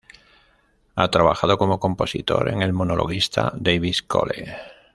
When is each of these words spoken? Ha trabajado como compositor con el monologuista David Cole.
Ha 0.95 1.11
trabajado 1.11 1.59
como 1.59 1.79
compositor 1.79 2.49
con 2.51 2.63
el 2.63 2.73
monologuista 2.73 3.53
David 3.55 3.97
Cole. 4.07 4.57